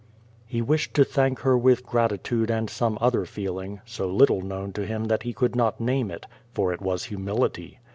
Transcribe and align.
He 0.47 0.63
wished 0.63 0.95
to 0.95 1.03
thank 1.05 1.41
her 1.41 1.55
with 1.55 1.85
gratitude 1.85 2.49
and 2.49 2.71
some 2.71 2.97
other 2.99 3.23
feeling, 3.23 3.81
so 3.85 4.07
little 4.07 4.41
known 4.41 4.73
to 4.73 4.85
him 4.87 5.03
that 5.05 5.21
he 5.21 5.31
could 5.31 5.55
not 5.55 5.79
name 5.79 6.09
it, 6.09 6.25
for 6.55 6.73
it 6.73 6.81
was 6.81 7.03
humility. 7.03 7.77